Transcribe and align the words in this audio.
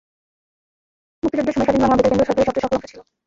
মুক্তিযুদ্ধের 1.23 1.53
সময় 1.55 1.65
স্বাধীন 1.65 1.81
বাংলা 1.83 1.95
বেতার 1.97 2.09
কেন্দ্র 2.09 2.27
সরকারের 2.27 2.47
সবচেয়ে 2.47 2.65
সফল 2.65 2.77
অংশ 2.77 2.85
ছিল। 2.91 2.99